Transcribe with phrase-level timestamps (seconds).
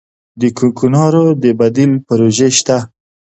[0.41, 2.77] د کوکنارو د بدیل پروژې شته؟